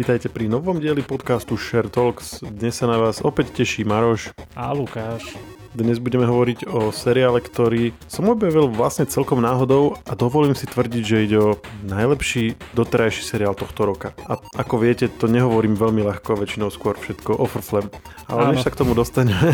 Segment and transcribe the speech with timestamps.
[0.00, 2.40] Vítajte pri novom dieli podcastu Share Talks.
[2.40, 4.32] Dnes sa na vás opäť teší Maroš.
[4.56, 5.36] A Lukáš.
[5.76, 11.02] Dnes budeme hovoriť o seriále, ktorý som objavil vlastne celkom náhodou a dovolím si tvrdiť,
[11.04, 14.16] že ide o najlepší doterajší seriál tohto roka.
[14.24, 17.92] A ako viete, to nehovorím veľmi ľahko, väčšinou skôr všetko offerflem.
[18.24, 18.50] Ale Áno.
[18.56, 19.52] než sa k tomu dostaneme,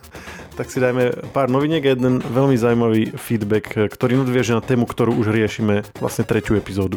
[0.56, 5.20] tak si dajme pár noviniek a jeden veľmi zaujímavý feedback, ktorý nadvieže na tému, ktorú
[5.20, 6.96] už riešime vlastne tretiu epizódu.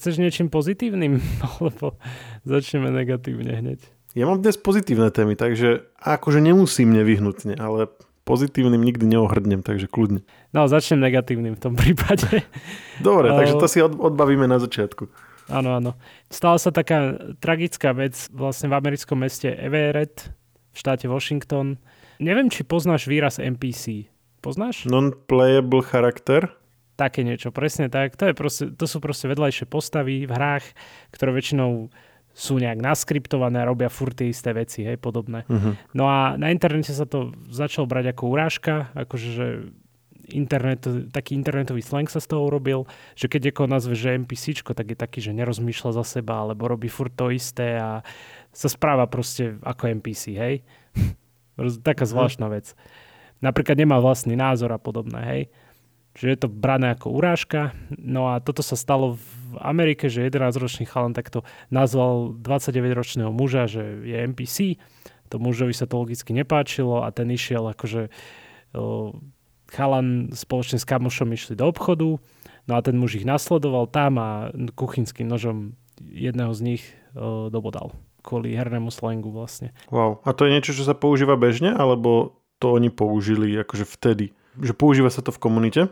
[0.00, 1.20] Chceš niečím pozitívnym?
[1.64, 2.00] Lebo
[2.48, 3.84] začneme negatívne hneď.
[4.16, 7.92] Ja mám dnes pozitívne témy, takže akože nemusím nevyhnutne, ale
[8.24, 10.24] pozitívnym nikdy neohrdnem, takže kľudne.
[10.56, 12.48] No, začnem negatívnym v tom prípade.
[13.04, 15.04] Dobre, takže to si odbavíme na začiatku.
[15.52, 15.92] Áno, áno.
[16.32, 20.32] Stala sa taká tragická vec vlastne v americkom meste Everett
[20.72, 21.76] v štáte Washington.
[22.16, 24.08] Neviem, či poznáš výraz NPC.
[24.40, 24.88] Poznáš?
[24.88, 26.48] Non-playable charakter?
[27.00, 28.20] Také niečo, presne tak.
[28.20, 30.66] To, je proste, to sú proste vedľajšie postavy v hrách,
[31.16, 31.88] ktoré väčšinou
[32.36, 35.48] sú nejak naskriptované a robia furt tie isté veci, hej, podobné.
[35.48, 35.80] Uh-huh.
[35.96, 39.46] No a na internete sa to začalo brať ako urážka, akože že
[40.30, 42.86] internet, taký internetový slang sa z toho urobil,
[43.18, 46.86] že keď niekoho nazve, že NPCčko, tak je taký, že nerozmýšľa za seba, alebo robí
[46.86, 48.06] furt to isté a
[48.54, 50.54] sa správa proste ako NPC, hej.
[51.82, 52.10] Taká mhm.
[52.14, 52.78] zvláštna vec.
[53.40, 55.42] Napríklad nemá vlastný názor a podobné, hej.
[56.20, 57.72] Čiže je to brané ako urážka.
[57.96, 64.04] No a toto sa stalo v Amerike, že 11-ročný chalan takto nazval 29-ročného muža, že
[64.04, 64.76] je NPC.
[65.32, 68.12] To mužovi sa to logicky nepáčilo a ten išiel akože
[69.72, 72.20] chalan spoločne s kamošom išli do obchodu.
[72.68, 75.72] No a ten muž ich nasledoval tam a kuchynským nožom
[76.04, 76.84] jedného z nich
[77.48, 79.72] dobodal kvôli hernému slangu vlastne.
[79.88, 80.20] Wow.
[80.28, 84.36] A to je niečo, čo sa používa bežne, alebo to oni použili akože vtedy?
[84.60, 85.88] Že používa sa to v komunite?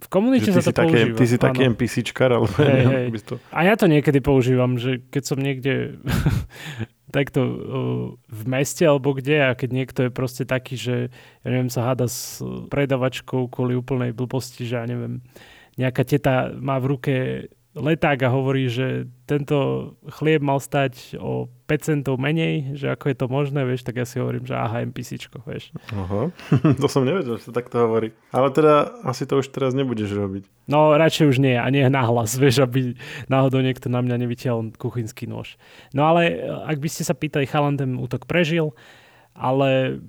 [0.00, 1.18] V komunite sa to také, používa.
[1.20, 1.44] Ty si áno.
[1.44, 3.20] taký NPCčkar, alebo hey, hey.
[3.20, 3.36] to...
[3.52, 6.00] A ja to niekedy používam, že keď som niekde
[7.16, 11.12] takto uh, v meste alebo kde a keď niekto je proste taký, že
[11.44, 12.40] ja neviem, sa háda s
[12.72, 15.20] predavačkou kvôli úplnej blbosti, že ja neviem,
[15.76, 17.14] nejaká teta má v ruke
[17.70, 23.16] leták a hovorí, že tento chlieb mal stať o 5 centov menej, že ako je
[23.16, 25.70] to možné, vieš, tak ja si hovorím, že aha, NPCčko, vieš.
[25.94, 26.34] Aha,
[26.82, 28.10] to som nevedel, že sa takto hovorí.
[28.34, 30.50] Ale teda asi to už teraz nebudeš robiť.
[30.66, 32.98] No radšej už nie a nie nahlas, vieš, aby
[33.30, 35.54] náhodou niekto na mňa nevytiahol kuchynský nôž.
[35.94, 38.74] No ale ak by ste sa pýtali, chalan ten útok prežil,
[39.30, 40.02] ale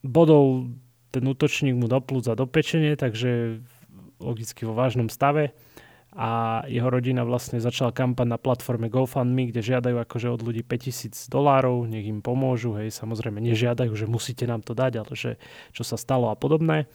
[0.00, 0.72] bodol
[1.12, 3.60] ten útočník mu do plúc a do pečenie, takže
[4.16, 5.52] logicky vo vážnom stave
[6.16, 11.28] a jeho rodina vlastne začala kampaň na platforme GoFundMe, kde žiadajú akože od ľudí 5000
[11.28, 15.36] dolárov, nech im pomôžu, hej, samozrejme nežiadajú, že musíte nám to dať, ale že
[15.76, 16.88] čo sa stalo a podobné.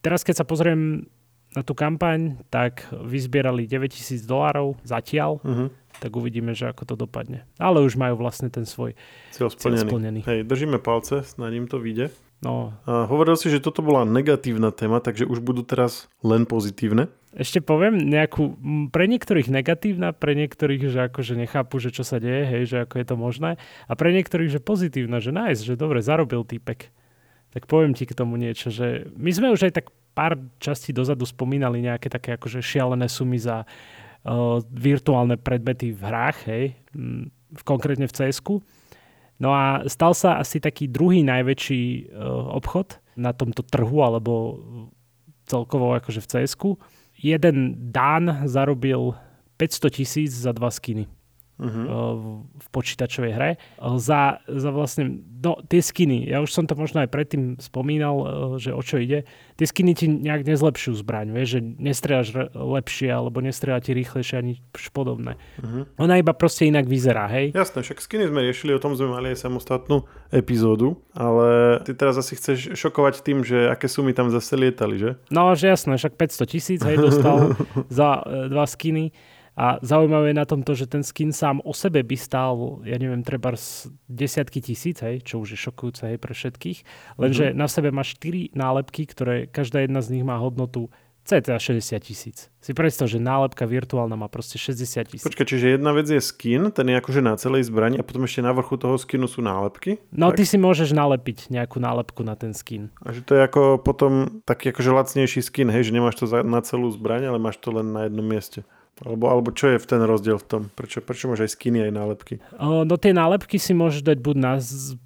[0.00, 1.04] Teraz keď sa pozriem
[1.52, 5.68] na tú kampaň, tak vyzbierali 9000 dolárov zatiaľ, uh-huh.
[6.00, 7.44] tak uvidíme, že ako to dopadne.
[7.60, 8.96] Ale už majú vlastne ten svoj
[9.36, 9.84] cieľ splnený.
[9.84, 10.20] Cieľ splnený.
[10.24, 12.08] Hej, držíme palce, na ním to vyjde.
[12.40, 12.74] No.
[12.88, 17.12] A hovoril si, že toto bola negatívna téma, takže už budú teraz len pozitívne.
[17.32, 18.60] Ešte poviem nejakú,
[18.92, 22.94] pre niektorých negatívna, pre niektorých, že akože nechápu, že čo sa deje, hej, že ako
[23.00, 23.50] je to možné.
[23.88, 26.92] A pre niektorých, že pozitívna, že nice, že dobre, zarobil týpek.
[27.56, 31.24] Tak poviem ti k tomu niečo, že my sme už aj tak pár častí dozadu
[31.24, 38.04] spomínali nejaké také akože šialené sumy za uh, virtuálne predmety v hrách, hej, v, konkrétne
[38.04, 38.44] v cs
[39.40, 44.60] No a stal sa asi taký druhý najväčší uh, obchod na tomto trhu, alebo
[45.48, 46.52] celkovo akože v cs
[47.22, 49.14] Jeden Dán zarobil
[49.56, 51.06] 500 tisíc za dva skiny
[51.62, 52.42] uh-huh.
[52.42, 53.50] v počítačovej hre.
[53.78, 58.24] Za, za vlastne, no tie skiny, ja už som to možno aj predtým spomínal, e,
[58.58, 59.24] že o čo ide.
[59.54, 64.58] Tie skiny ti nejak nezlepšujú zbraň, vieš, že nestrieľaš lepšie alebo nestrieľa ti rýchlejšie ani
[64.90, 65.38] podobné.
[65.62, 65.86] Uh-huh.
[66.02, 67.54] Ona iba proste inak vyzerá, hej?
[67.54, 72.18] Jasné, však skiny sme riešili, o tom sme mali aj samostatnú epizódu, ale ty teraz
[72.18, 75.10] asi chceš šokovať tým, že aké sumy tam zase lietali, že?
[75.30, 77.54] No, že jasné, však 500 tisíc, hej, dostal
[77.92, 79.14] za e, dva skiny.
[79.52, 82.96] A zaujímavé je na tom to, že ten skin sám o sebe by stál, ja
[82.96, 86.78] neviem, treba z desiatky tisíc, hej, čo už je šokujúce hej, pre všetkých.
[87.20, 87.60] Lenže mm-hmm.
[87.60, 90.88] na sebe má 4 nálepky, ktoré každá jedna z nich má hodnotu
[91.22, 92.50] cca 60 tisíc.
[92.58, 95.26] Si predstav, že nálepka virtuálna má proste 60 tisíc.
[95.26, 98.42] Počkaj, čiže jedna vec je skin, ten je akože na celej zbrani a potom ešte
[98.42, 100.02] na vrchu toho skinu sú nálepky?
[100.10, 100.42] No tak?
[100.42, 102.90] ty si môžeš nalepiť nejakú nálepku na ten skin.
[103.06, 106.60] A že to je ako potom taký akože lacnejší skin, hej, že nemáš to na
[106.66, 108.66] celú zbraň, ale máš to len na jednom mieste.
[109.00, 110.62] Alebo, alebo čo je v ten rozdiel v tom?
[110.76, 112.34] Prečo, prečo máš aj skiny, aj nálepky?
[112.60, 114.52] O, no tie nálepky si môžeš dať buď na...
[114.60, 115.00] Z...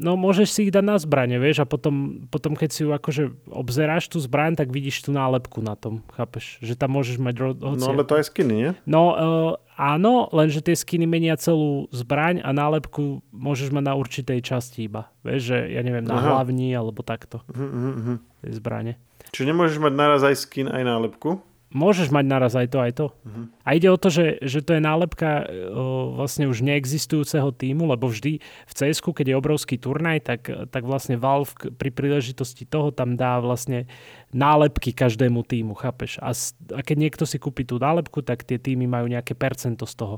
[0.00, 3.52] No môžeš si ich dať na zbrane, vieš, a potom, potom keď si ju akože
[3.52, 6.56] obzeráš tú zbraň, tak vidíš tú nálepku na tom, chápeš?
[6.64, 7.34] Že tam môžeš mať...
[7.36, 7.84] Ro- hoci...
[7.84, 8.70] No ale to aj skiny, nie?
[8.88, 14.42] No uh, Áno, lenže tie skiny menia celú zbraň a nálepku môžeš mať na určitej
[14.42, 15.06] časti iba.
[15.22, 16.34] Vieš, že ja neviem, na Aha.
[16.34, 17.46] hlavni alebo takto.
[17.46, 18.16] Uh-huh, uh-huh.
[18.42, 18.98] Tie zbrane.
[19.30, 21.38] Čiže nemôžeš mať naraz aj skin, aj nálepku?
[21.68, 23.06] Môžeš mať naraz aj to, aj to.
[23.12, 23.44] Uh-huh.
[23.60, 28.08] A ide o to, že, že to je nálepka o, vlastne už neexistujúceho týmu, lebo
[28.08, 33.20] vždy v cs keď je obrovský turnaj, tak, tak vlastne Valve pri príležitosti toho tam
[33.20, 33.84] dá vlastne
[34.32, 36.16] nálepky každému týmu, chápeš?
[36.24, 36.32] A,
[36.72, 40.16] a keď niekto si kúpi tú nálepku, tak tie týmy majú nejaké percento z toho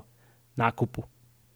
[0.54, 1.02] nákupu.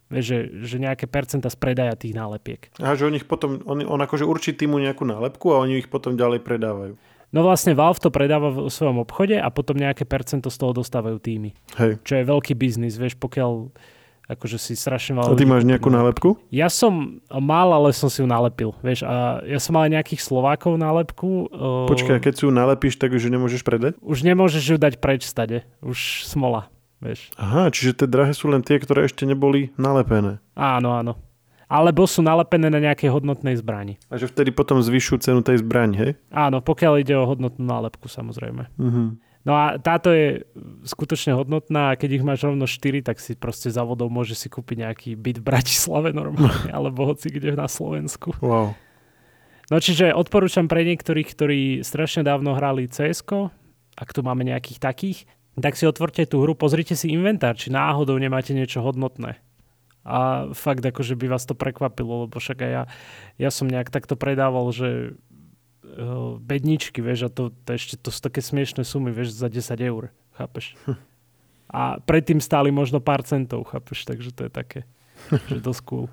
[0.05, 2.69] Vieš, že, že nejaké percenta z predaja tých nálepiek.
[2.77, 5.89] A že on ich potom, on, on akože určí týmu nejakú nálepku a oni ich
[5.89, 6.93] potom ďalej predávajú.
[7.35, 11.19] No vlastne Valve to predáva v svojom obchode a potom nejaké percento z toho dostávajú
[11.19, 11.51] týmy.
[11.75, 11.99] Hej.
[12.07, 13.75] Čo je veľký biznis, vieš, pokiaľ
[14.31, 15.27] akože si strašne mal...
[15.27, 16.39] A ty máš nejakú nálepku?
[16.47, 19.03] Ja som mal, ale som si ju nalepil, vieš.
[19.03, 21.51] A ja som mal nejakých Slovákov nálepku.
[21.91, 23.99] Počkaj, keď si ju nalepíš, tak už ju nemôžeš predať?
[23.99, 25.67] Už nemôžeš ju dať preč stade.
[25.83, 26.71] Už smola,
[27.03, 27.35] vieš.
[27.35, 30.39] Aha, čiže tie drahé sú len tie, ktoré ešte neboli nalepené.
[30.55, 31.19] Áno, áno
[31.65, 33.97] alebo sú nalepené na nejakej hodnotnej zbrani.
[34.09, 36.11] A že vtedy potom zvyšujú cenu tej zbrani, hej?
[36.29, 38.69] Áno, pokiaľ ide o hodnotnú nálepku samozrejme.
[38.77, 39.17] Uh-huh.
[39.45, 40.41] No a táto je
[40.89, 44.49] skutočne hodnotná a keď ich máš rovno 4, tak si proste za vodou môže si
[44.49, 48.33] kúpiť nejaký byt v Bratislave normálne, alebo hoci kde na Slovensku.
[48.41, 48.73] Wow.
[49.69, 53.25] No čiže odporúčam pre niektorých, ktorí strašne dávno hrali cs
[53.95, 55.23] ak tu máme nejakých takých,
[55.55, 59.44] tak si otvorte tú hru, pozrite si inventár, či náhodou nemáte niečo hodnotné
[60.05, 62.83] a fakt akože by vás to prekvapilo, lebo však aj ja,
[63.41, 68.21] ja som nejak takto predával, že uh, bedničky, vieš, a to, to ešte to sú
[68.21, 70.77] také smiešné sumy, vieš, za 10 eur, chápeš?
[70.85, 71.01] Hm.
[71.73, 74.79] A predtým stáli možno pár centov, chápeš, takže to je také,
[75.49, 76.05] že dosť cool.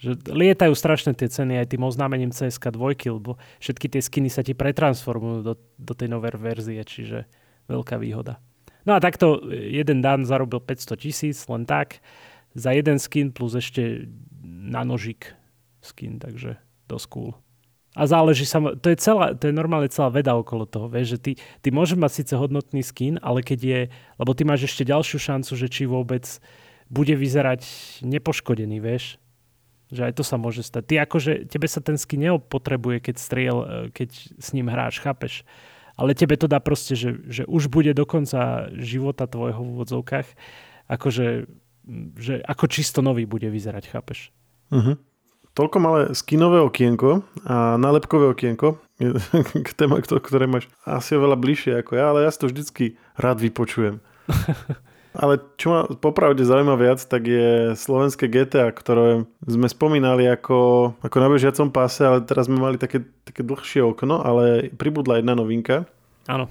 [0.00, 4.40] Že lietajú strašne tie ceny aj tým oznámením CSK 2, lebo všetky tie skiny sa
[4.40, 7.28] ti pretransformujú do, do tej novej verzie, čiže
[7.68, 8.40] veľká výhoda.
[8.84, 12.04] No a takto jeden dan zarobil 500 tisíc, len tak
[12.54, 14.06] za jeden skin plus ešte
[14.42, 15.34] na nožik
[15.82, 16.56] skin, takže
[16.88, 17.32] dosť cool.
[17.94, 21.18] A záleží sa, to je, celá, to je normálne celá veda okolo toho, vieš, že
[21.22, 23.80] ty, ty môžeš mať síce hodnotný skin, ale keď je,
[24.18, 26.26] lebo ty máš ešte ďalšiu šancu, že či vôbec
[26.90, 27.62] bude vyzerať
[28.02, 29.22] nepoškodený, vieš.
[29.94, 30.90] Že aj to sa môže stať.
[30.90, 34.10] Ty akože, tebe sa ten skin neopotrebuje, keď striel, e, keď
[34.42, 35.46] s ním hráš, chápeš?
[35.94, 40.26] Ale tebe to dá proste, že, že už bude do konca života tvojho v úvodzovkách,
[40.90, 41.46] akože
[42.16, 44.32] že ako čisto nový bude vyzerať, chápeš?
[44.72, 44.96] Uh-huh.
[45.54, 48.82] Toľko malé skinové okienko a nálepkové okienko
[49.66, 52.84] k téma, ktoré máš asi oveľa bližšie ako ja, ale ja si to vždycky
[53.14, 54.02] rád vypočujem.
[55.14, 61.16] ale čo ma popravde zaujíma viac, tak je slovenské GTA, ktoré sme spomínali ako, ako
[61.22, 65.86] na bežiacom páse, ale teraz sme mali také, také dlhšie okno, ale pribudla jedna novinka.
[66.26, 66.50] Áno.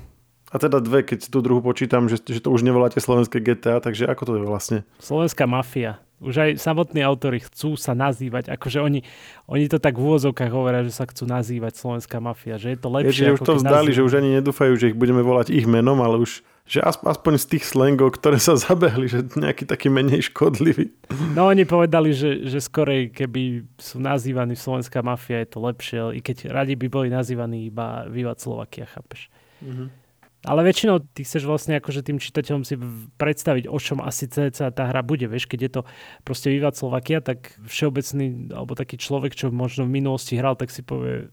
[0.53, 4.05] A teda dve, keď tú druhú počítam, že, že to už nevoláte slovenské GTA, takže
[4.05, 4.77] ako to je vlastne?
[5.01, 5.97] Slovenská mafia.
[6.21, 9.01] Už aj samotní autori chcú sa nazývať, akože oni,
[9.49, 12.87] oni to tak v úvozovkách hovoria, že sa chcú nazývať Slovenská mafia, že je to
[12.93, 13.27] lepšie.
[13.27, 13.97] Je, že už to vzdali, nazývajú.
[13.97, 17.45] že už ani nedúfajú, že ich budeme volať ich menom, ale už že aspoň z
[17.51, 20.95] tých slangov, ktoré sa zabehli, že nejaký taký menej škodlivý.
[21.35, 26.23] No oni povedali, že, že skorej, keby sú nazývaní Slovenská mafia, je to lepšie, i
[26.23, 29.27] keď radi by boli nazývaní iba Vývad Slovakia, chápeš?
[29.59, 30.02] Mm-hmm.
[30.43, 32.75] Ale väčšinou ty chceš vlastne akože tým čitateľom si
[33.15, 35.23] predstaviť, o čom asi cca tá hra bude.
[35.31, 35.81] Vieš, keď je to
[36.27, 40.83] proste Vývad Slovakia, tak všeobecný, alebo taký človek, čo možno v minulosti hral, tak si
[40.83, 41.31] povie,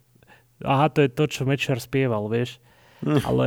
[0.63, 2.63] aha, to je to, čo Mečar spieval, vieš.
[3.03, 3.19] Mm.
[3.27, 3.47] Ale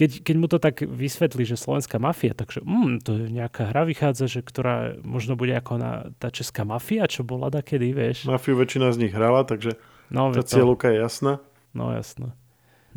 [0.00, 3.84] keď, keď mu to tak vysvetlí, že slovenská mafia, takže mm, to je nejaká hra
[3.84, 8.24] vychádza, že ktorá možno bude ako na, tá česká mafia, čo bola da kedy, vieš.
[8.24, 9.76] Mafiu väčšina z nich hrala, takže
[10.08, 11.44] no, tá cieľovka je jasná.
[11.76, 12.32] No jasná.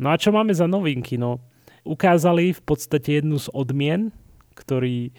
[0.00, 1.20] No a čo máme za novinky?
[1.20, 1.44] No,
[1.84, 4.10] ukázali v podstate jednu z odmien,
[4.56, 5.12] ktorý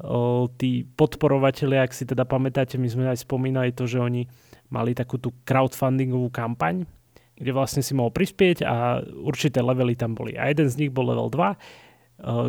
[0.00, 4.26] o, tí podporovatelia, ak si teda pamätáte, my sme aj spomínali to, že oni
[4.72, 6.88] mali takú tú crowdfundingovú kampaň,
[7.36, 10.34] kde vlastne si mohol prispieť a určité levely tam boli.
[10.40, 11.54] A jeden z nich bol level 2, o,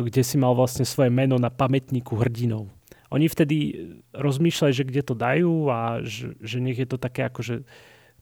[0.08, 2.66] kde si mal vlastne svoje meno na pamätníku hrdinov.
[3.08, 7.64] Oni vtedy rozmýšľali, že kde to dajú a že, že nech je to také akože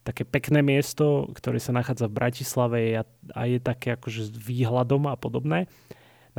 [0.07, 3.03] také pekné miesto, ktoré sa nachádza v Bratislave a,
[3.35, 5.67] a je také akože s výhľadom a podobné.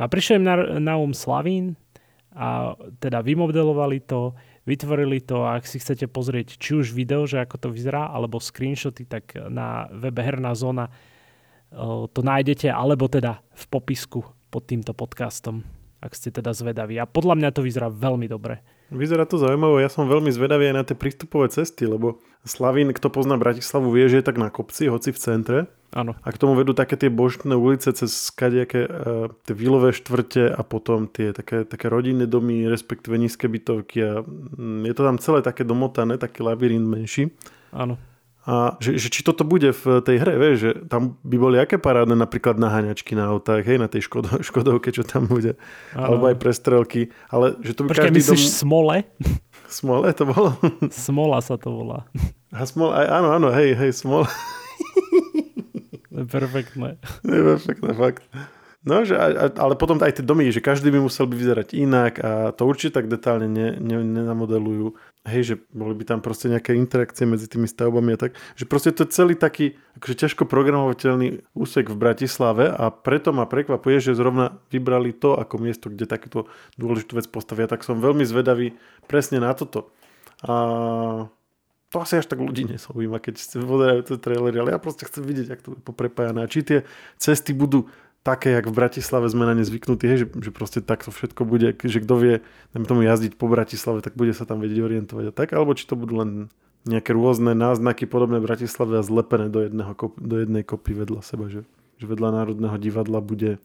[0.02, 1.76] a prišiel im na, na um Slavín
[2.32, 4.32] a teda vymodelovali to,
[4.64, 8.40] vytvorili to a ak si chcete pozrieť či už video, že ako to vyzerá, alebo
[8.40, 10.88] screenshoty, tak na webe Herná zóna
[12.14, 15.60] to nájdete, alebo teda v popisku pod týmto podcastom,
[16.00, 16.96] ak ste teda zvedaví.
[16.96, 18.64] A podľa mňa to vyzerá veľmi dobre.
[18.88, 23.12] Vyzerá to zaujímavé, ja som veľmi zvedavý aj na tie prístupové cesty, lebo Slavín, kto
[23.12, 25.58] pozná Bratislavu, vie, že je tak na kopci, hoci v centre.
[25.92, 26.16] Áno.
[26.24, 30.60] A k tomu vedú také tie božné ulice cez kadejaké uh, tie vilové štvrte a
[30.64, 35.40] potom tie také, také rodinné domy, respektíve nízke bytovky a mm, je to tam celé
[35.44, 37.32] také domotané, taký labyrint menší.
[37.72, 38.00] Áno.
[38.48, 41.76] A že, že či toto bude v tej hre, vieš, že tam by boli aké
[41.76, 45.60] parádne napríklad naháňačky na autách, hej, na tej škodo, Škodovke, čo tam bude.
[45.92, 46.16] Ano.
[46.16, 47.12] Alebo aj prestrelky.
[47.28, 48.56] Ale že to by Počkaj, každý myslíš dom...
[48.64, 48.96] smole?
[49.68, 50.56] Smole to bolo?
[50.88, 52.08] Smola sa to volá.
[52.48, 54.24] A smol, aj, áno, áno, hej, hej, smol.
[56.08, 56.96] To je perfektné.
[57.20, 58.24] To je perfektné, fakt.
[58.86, 59.18] No, že,
[59.58, 62.94] ale potom aj tie domy, že každý by musel by vyzerať inak a to určite
[62.94, 64.94] tak detálne ne, ne, nenamodelujú.
[65.26, 68.38] Hej, že boli by tam proste nejaké interakcie medzi tými stavbami a tak.
[68.54, 73.50] Že proste to je celý taký akože ťažko programovateľný úsek v Bratislave a preto ma
[73.50, 76.46] prekvapuje, že zrovna vybrali to ako miesto, kde takúto
[76.78, 77.66] dôležitú vec postavia.
[77.66, 78.78] Tak som veľmi zvedavý
[79.10, 79.90] presne na toto.
[80.46, 80.54] A
[81.88, 85.48] to asi až tak ľudí nesaujíma, keď pozerajú tie trailery, ale ja proste chcem vidieť,
[85.56, 86.44] ak to je poprepájané.
[86.44, 86.84] A či tie
[87.16, 87.88] cesty budú
[88.28, 91.72] také, jak v Bratislave sme na ne zvyknutí, hej, že, že proste takto všetko bude,
[91.80, 92.34] že kto vie,
[92.76, 95.88] dajme tomu jazdiť po Bratislave, tak bude sa tam vedieť orientovať a tak, alebo či
[95.88, 96.52] to budú len
[96.84, 101.64] nejaké rôzne náznaky podobné Bratislave a zlepené do, jedného, do jednej kopy vedľa seba, že,
[101.96, 103.56] že vedľa Národného divadla bude,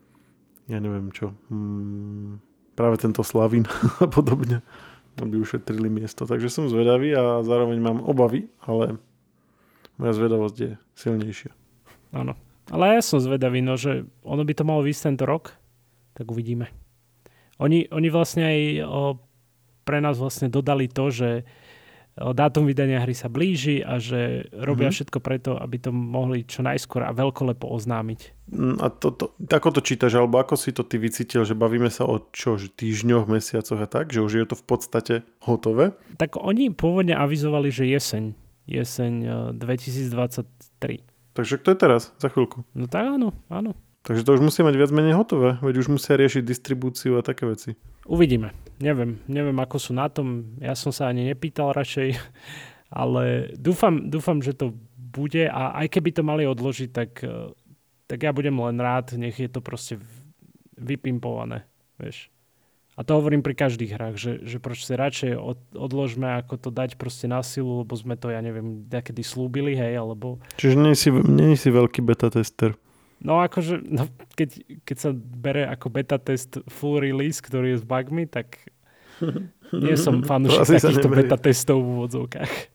[0.72, 2.40] ja neviem čo, hmm,
[2.80, 3.68] práve tento Slavín
[4.04, 4.64] a podobne,
[5.20, 6.24] aby ušetrili miesto.
[6.24, 8.96] Takže som zvedavý a zároveň mám obavy, ale
[10.00, 11.52] moja zvedavosť je silnejšia.
[12.16, 12.40] Áno.
[12.72, 15.52] Ale ja som zvedavý, no, že ono by to malo výsť tento rok,
[16.16, 16.72] tak uvidíme.
[17.60, 19.02] Oni, oni vlastne aj o,
[19.84, 21.30] pre nás vlastne dodali to, že
[22.18, 24.96] o, dátum vydania hry sa blíži a že robia mm-hmm.
[24.96, 28.52] všetko preto, aby to mohli čo najskôr a veľkolepo oznámiť.
[28.52, 31.92] Mm, a to, to, ako to čítaš, alebo ako si to ty vycítil, že bavíme
[31.94, 35.14] sa o čo, týždňoch, mesiacoch a tak, že už je to v podstate
[35.46, 35.94] hotové?
[36.18, 38.34] Tak oni pôvodne avizovali, že jeseň,
[38.66, 39.14] jeseň
[39.62, 41.13] 2023.
[41.34, 42.62] Takže kto je teraz, za chvíľku?
[42.78, 43.74] No tak áno, áno.
[44.04, 47.48] Takže to už musí mať viac menej hotové, veď už musia riešiť distribúciu a také
[47.48, 47.80] veci.
[48.04, 48.52] Uvidíme.
[48.84, 50.60] Neviem, neviem ako sú na tom.
[50.60, 52.20] Ja som sa ani nepýtal radšej,
[53.02, 54.76] ale dúfam, dúfam že to
[55.14, 57.54] bude a aj keby to mali odložiť, tak, eh,
[58.10, 60.02] tak ja budem len rád, nech je to proste
[60.76, 61.64] vypimpované,
[62.02, 62.33] vieš.
[62.94, 66.70] A to hovorím pri každých hrách, že, že proč si radšej od, odložme, ako to
[66.70, 70.38] dať proste na silu, lebo sme to, ja neviem, kedy slúbili, hej, alebo...
[70.62, 72.78] Čiže nie si, nie si veľký beta tester.
[73.24, 74.06] No akože, no,
[74.38, 74.50] keď,
[74.84, 78.62] keď sa bere ako beta test full release, ktorý je s bugmi, tak
[79.86, 82.73] nie som fanúšik takýchto beta testov v úvodzovkách.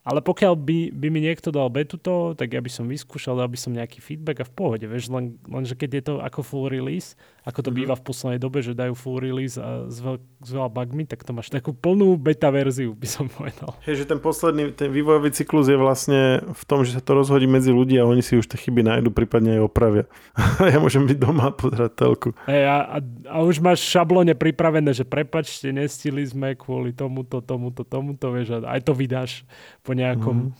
[0.00, 3.52] Ale pokiaľ by, by mi niekto dal betu to, tak ja by som vyskúšal, dal
[3.52, 6.66] by som nejaký feedback a v pohode, vieš, len, lenže keď je to ako full
[6.72, 7.78] release, ako to mm-hmm.
[7.84, 11.20] býva v poslednej dobe, že dajú full release a s, veľ, s veľa bugmi, tak
[11.20, 13.76] to máš takú plnú beta verziu, by som povedal.
[13.84, 17.44] Hej, že ten posledný, ten vývojový cyklus je vlastne v tom, že sa to rozhodí
[17.44, 20.04] medzi ľudí a oni si už tie chyby nájdu, prípadne aj opravia.
[20.72, 22.32] ja môžem byť doma a pozerať telku.
[22.48, 27.84] Hej, a, a, a už máš šablone pripravené, že prepačte, nestili sme kvôli tomuto, tomuto,
[27.84, 29.44] tomuto, vieš, aj to vydáš
[29.90, 30.50] po nejakom, mm.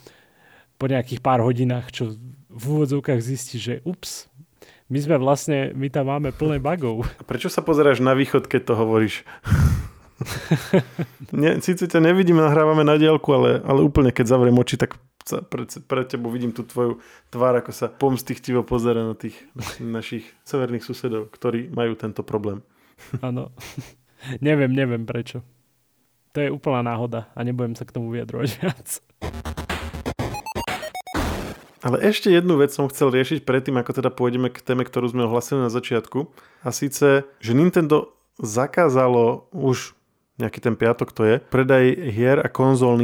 [0.75, 2.19] po nejakých pár hodinách, čo
[2.51, 4.27] v úvodzovkách zistí, že ups,
[4.91, 7.07] my sme vlastne, my tam máme plné bagov.
[7.15, 9.23] A prečo sa pozeráš na východ, keď to hovoríš?
[11.31, 14.99] ne, síce ťa nevidíme, nahrávame na diálku, ale, ale úplne keď zavriem oči, tak
[15.47, 16.99] pred, pred tebou vidím tú tvoju
[17.31, 19.39] tvár, ako sa pomstichtivo pozera na tých
[19.79, 22.67] našich severných susedov, ktorí majú tento problém.
[23.23, 23.55] Áno.
[24.43, 25.47] neviem, neviem prečo.
[26.35, 28.89] To je úplná náhoda a nebudem sa k tomu vyjadrovať viac.
[31.81, 35.25] Ale ešte jednu vec som chcel riešiť predtým, ako teda pôjdeme k téme, ktorú sme
[35.25, 36.29] ohlasili na začiatku.
[36.61, 39.97] A síce, že Nintendo zakázalo už
[40.41, 41.85] nejaký ten piatok to je, predaj
[42.17, 42.97] hier a konzol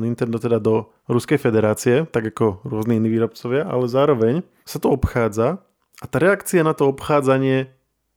[0.00, 4.34] Nintendo teda do Ruskej federácie, tak ako rôzni iní výrobcovia, ale zároveň
[4.64, 5.60] sa to obchádza
[6.00, 7.68] a tá reakcia na to obchádzanie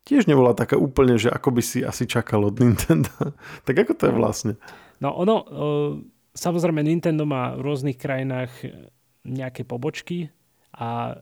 [0.07, 3.11] tiež nebola taká úplne, že ako by si asi čakal od Nintendo.
[3.67, 4.53] tak ako to je vlastne?
[5.03, 5.35] No ono,
[6.33, 8.51] samozrejme Nintendo má v rôznych krajinách
[9.23, 10.29] nejaké pobočky
[10.73, 11.21] a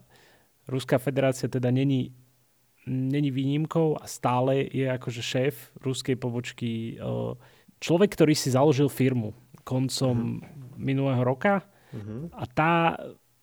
[0.65, 2.15] Ruská federácia teda není,
[2.87, 6.97] není výnimkou a stále je akože šéf ruskej pobočky
[7.81, 10.77] človek, ktorý si založil firmu koncom uh-huh.
[10.77, 12.29] minulého roka uh-huh.
[12.33, 12.73] a tá,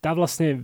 [0.03, 0.63] tá vlastne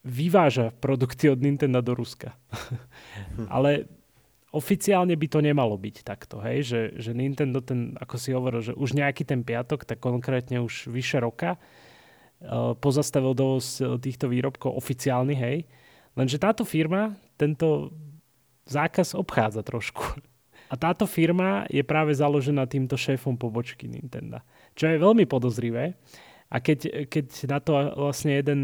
[0.00, 2.32] vyváža produkty od Nintendo do Ruska.
[2.52, 3.46] uh-huh.
[3.48, 3.88] Ale
[4.50, 6.66] oficiálne by to nemalo byť takto, hej?
[6.66, 10.90] Že, že Nintendo ten, ako si hovoril, že už nejaký ten piatok, tak konkrétne už
[10.90, 15.56] vyše roka, uh, pozastavil dovoz eh, týchto výrobkov oficiálny, hej?
[16.18, 17.94] Lenže táto firma tento
[18.66, 20.02] zákaz obchádza trošku.
[20.70, 24.38] A táto firma je práve založená týmto šéfom pobočky Nintendo.
[24.78, 25.98] Čo je veľmi podozrivé.
[26.50, 28.60] A keď, keď na to vlastne jeden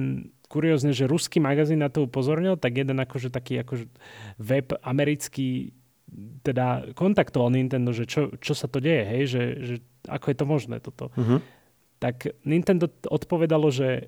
[0.47, 3.91] kuriózne, že ruský magazín na to upozornil, tak jeden akože taký akože
[4.38, 5.75] web americký
[6.47, 9.75] teda kontaktoval Nintendo, že čo, čo sa to deje, hej, že, že
[10.07, 11.11] ako je to možné toto.
[11.19, 11.43] Uh-huh.
[11.99, 14.07] Tak Nintendo odpovedalo, že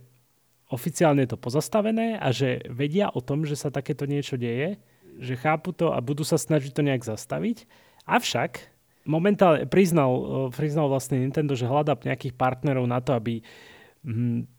[0.71, 4.79] oficiálne je to pozastavené a že vedia o tom, že sa takéto niečo deje,
[5.19, 7.67] že chápu to a budú sa snažiť to nejak zastaviť.
[8.07, 8.71] Avšak
[9.09, 13.41] momentálne priznal, priznal vlastne Nintendo, že hľadá nejakých partnerov na to, aby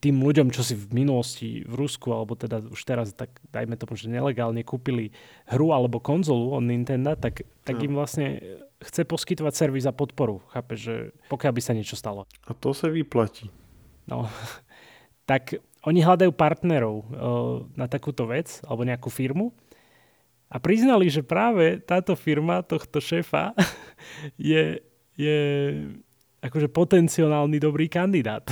[0.04, 3.96] tým ľuďom, čo si v minulosti v Rusku, alebo teda už teraz, tak dajme tomu,
[3.96, 5.16] že nelegálne kúpili
[5.48, 7.84] hru alebo konzolu od Nintendo, tak, tak no.
[7.88, 8.28] im vlastne
[8.84, 10.44] chce poskytovať servis a podporu.
[10.52, 12.28] Chápe, že pokiaľ by sa niečo stalo.
[12.46, 13.48] A to sa vyplatí.
[14.12, 14.28] No,
[15.30, 17.06] tak oni hľadajú partnerov uh,
[17.80, 19.56] na takúto vec, alebo nejakú firmu.
[20.50, 23.56] A priznali, že práve táto firma tohto šéfa
[24.36, 24.84] je,
[25.16, 25.38] je
[26.44, 28.44] akože potenciálny dobrý kandidát.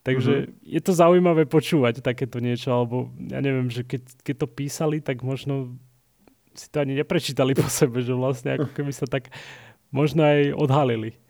[0.00, 0.64] Takže mm-hmm.
[0.64, 5.20] je to zaujímavé počúvať takéto niečo, alebo ja neviem, že keď, keď to písali, tak
[5.20, 5.76] možno
[6.56, 9.28] si to ani neprečítali po sebe, že vlastne ako keby sa tak
[9.92, 11.20] možno aj odhalili.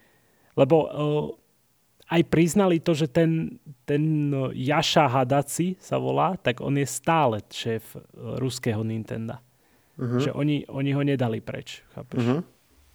[0.54, 1.26] Lebo uh,
[2.10, 7.98] aj priznali to, že ten, ten Jaša Hadaci sa volá, tak on je stále šéf
[7.98, 9.38] uh, ruského Nintendo.
[9.98, 10.22] Uh-huh.
[10.22, 12.22] Že oni, oni ho nedali preč, chápeš?
[12.22, 12.40] Uh-huh.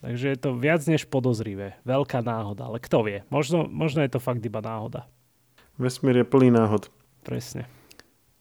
[0.05, 1.81] Takže je to viac než podozrivé.
[1.81, 3.19] Veľká náhoda, ale kto vie.
[3.33, 5.09] Možno, možno je to fakt iba náhoda.
[5.75, 6.87] Vesmír je plný náhod.
[7.25, 7.67] Presne.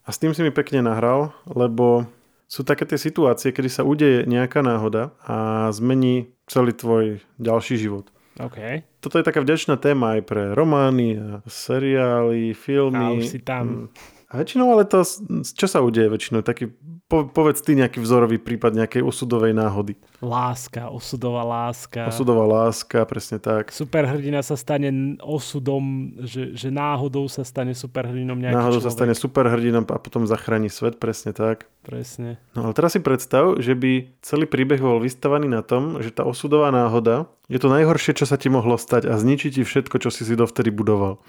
[0.05, 2.07] A s tým si mi pekne nahral, lebo
[2.45, 8.13] sú také tie situácie, kedy sa udeje nejaká náhoda a zmení celý tvoj ďalší život.
[8.39, 8.83] Okay.
[8.99, 12.99] Toto je taká vďačná téma aj pre romány, seriály, filmy.
[12.99, 13.65] A už si tam.
[13.65, 13.87] Mm.
[14.31, 15.07] A väčšinou ale to,
[15.55, 16.43] čo sa udeje väčšinou?
[16.43, 19.93] Taký, po, povedz ty nejaký vzorový prípad nejakej osudovej náhody.
[20.25, 22.09] Láska, osudová láska.
[22.09, 23.69] Osudová láska, presne tak.
[23.69, 28.89] Superhrdina sa stane osudom, že, že náhodou sa stane superhrdinom nejaký Náhodou človek.
[28.89, 31.69] sa stane superhrdinom a potom zachráni svet, presne tak.
[31.85, 32.41] Presne.
[32.57, 36.25] No ale teraz si predstav, že by celý príbeh bol vystavaný na tom, že tá
[36.25, 40.09] osudová náhoda je to najhoršie, čo sa ti mohlo stať a zničí ti všetko, čo
[40.09, 41.21] si si dovtedy budoval.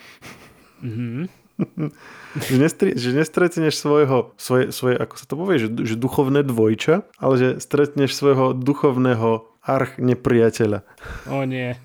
[0.79, 1.44] Mhm
[2.35, 7.07] že, nestri, že nestretneš svojho, svoje, svoje, ako sa to povie, že, že duchovné dvojča,
[7.15, 10.83] ale že stretneš svojho duchovného arch nepriateľa.
[11.31, 11.79] O nie.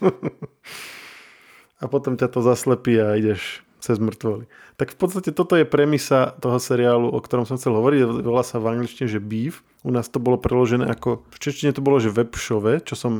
[1.82, 4.50] a potom ťa to zaslepí a ideš cez mŕtvoly.
[4.76, 8.24] Tak v podstate toto je premisa toho seriálu, o ktorom som chcel hovoriť.
[8.24, 9.64] Volá sa v angličtine, že Beef.
[9.86, 13.12] U nás to bolo preložené ako, v češtine to bolo, že webšove, čo som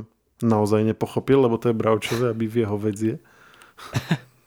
[0.45, 3.17] naozaj nepochopil, lebo to je bravčové a v jeho vedzie.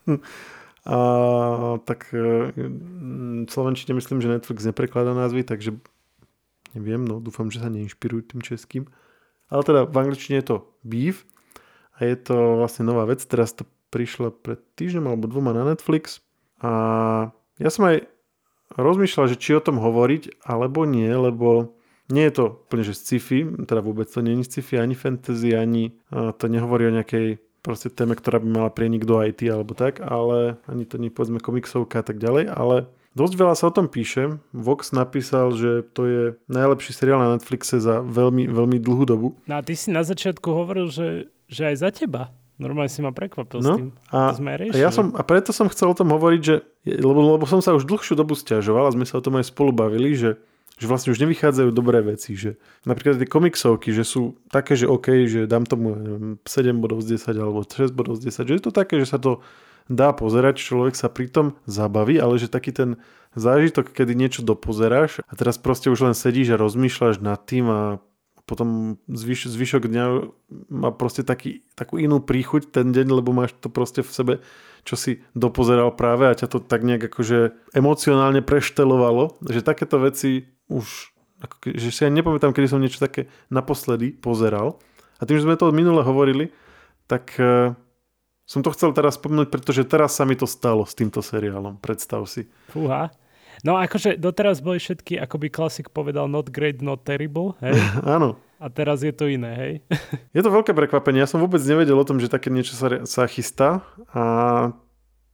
[0.89, 0.97] A,
[1.85, 2.49] tak e,
[3.45, 5.77] v Slovenčine myslím, že Netflix neprekladá názvy, takže
[6.73, 8.89] neviem, no dúfam, že sa neinšpirujú tým českým.
[9.53, 11.29] Ale teda v angličtine je to Beef
[11.97, 13.21] a je to vlastne nová vec.
[13.21, 16.25] Teraz to prišla pred týždňom alebo dvoma na Netflix
[16.61, 16.71] a
[17.57, 18.05] ja som aj
[18.77, 21.73] rozmýšľal, že či o tom hovoriť alebo nie, lebo
[22.09, 25.97] nie je to úplne že sci-fi, teda vôbec to nie je sci-fi, ani fantasy, ani
[26.09, 30.59] to nehovorí o nejakej proste téme, ktorá by mala prienik do IT alebo tak, ale
[30.65, 34.39] ani to nie povedzme komiksovka a tak ďalej, ale dosť veľa sa o tom píše.
[34.55, 39.27] Vox napísal, že to je najlepší seriál na Netflixe za veľmi, veľmi dlhú dobu.
[39.45, 42.31] No a ty si na začiatku hovoril, že, že aj za teba.
[42.59, 43.89] Normálne si ma prekvapil no, s tým.
[44.11, 46.59] A, sme a, ja som, a preto som chcel o tom hovoriť, že,
[46.91, 49.71] lebo, lebo som sa už dlhšiu dobu stiažoval a sme sa o tom aj spolu
[49.71, 50.35] bavili, že
[50.79, 52.55] že vlastne už nevychádzajú dobré veci, že
[52.87, 57.19] napríklad tie komiksovky, že sú také, že OK, že dám tomu neviem, 7 bodov z
[57.19, 59.43] 10 alebo 6 bodov z 10, že je to také, že sa to
[59.91, 62.95] dá pozerať, človek sa pritom zabaví, ale že taký ten
[63.35, 67.81] zážitok, kedy niečo dopozeráš a teraz proste už len sedíš a rozmýšľaš nad tým a
[68.49, 70.05] potom zvyš, zvyšok dňa
[70.73, 74.33] má proste taký, takú inú príchuť ten deň, lebo máš to proste v sebe,
[74.81, 80.49] čo si dopozeral práve a ťa to tak nejak akože emocionálne preštelovalo, že takéto veci
[80.69, 81.11] už,
[81.65, 84.79] že si aj nepamätám, kedy som niečo také naposledy pozeral.
[85.19, 86.53] A tým, že sme to od minule hovorili,
[87.09, 87.75] tak uh,
[88.49, 91.77] som to chcel teraz spomenúť, pretože teraz sa mi to stalo s týmto seriálom.
[91.77, 92.47] Predstav si.
[92.73, 93.13] Fúha.
[93.61, 97.75] No akože doteraz boli všetky, ako by klasik povedal, not great, not terrible, hej?
[98.15, 98.39] Áno.
[98.59, 99.73] A teraz je to iné, hej?
[100.37, 101.23] je to veľké prekvapenie.
[101.23, 103.83] Ja som vôbec nevedel o tom, že také niečo sa, sa chystá.
[104.15, 104.23] A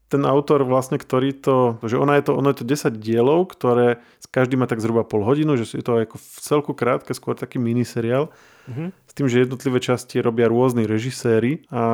[0.05, 4.05] ten autor vlastne, ktorý to, že ona je to, ono je to 10 dielov, ktoré
[4.29, 7.57] každý má tak zhruba pol hodinu, že je to ako v celku krátke, skôr taký
[7.57, 8.29] miniseriál.
[8.69, 8.89] Mm-hmm.
[8.91, 11.85] S tým, že jednotlivé časti robia rôzni režiséri a,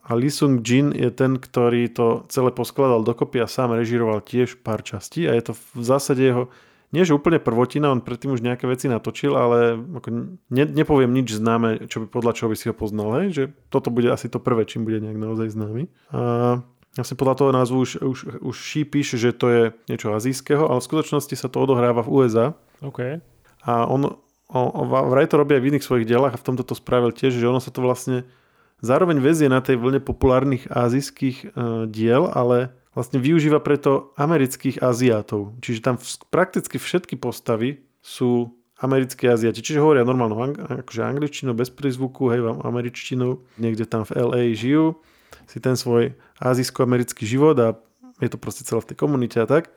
[0.00, 4.62] a Lee Sung Jin je ten, ktorý to celé poskladal dokopy a sám režiroval tiež
[4.62, 6.50] pár častí a je to v zásade jeho
[6.94, 11.34] nie že úplne prvotina, on predtým už nejaké veci natočil, ale ako ne, nepoviem nič
[11.34, 13.26] známe, čo by, podľa čoho by si ho poznal, hej?
[13.34, 15.90] že toto bude asi to prvé, čím bude nejak naozaj známy.
[16.14, 16.62] A
[16.94, 20.78] Vlastne podľa toho názvu už, už, už ší píše, že to je niečo azijského, ale
[20.78, 22.46] v skutočnosti sa to odohráva v USA.
[22.86, 23.18] OK.
[23.66, 24.14] A on,
[24.46, 27.10] on, on vraj to robí aj v iných svojich dielach a v tomto to spravil
[27.10, 28.22] tiež, že ono sa to vlastne
[28.78, 35.58] zároveň vezie na tej vlne populárnych azijských uh, diel, ale vlastne využíva preto amerických Aziatov.
[35.66, 39.66] Čiže tam v, prakticky všetky postavy sú americké Aziati.
[39.66, 43.42] Čiže hovoria normálnou ang- akože angličtinou, bez prízvuku, hej, američtinou.
[43.58, 44.94] Niekde tam v LA žijú
[45.46, 47.78] si ten svoj azijsko-americký život a
[48.22, 49.70] je to proste celé v tej komunite a tak.